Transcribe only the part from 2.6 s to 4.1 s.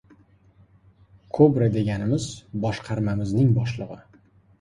boshqarmamizning boshlig‘i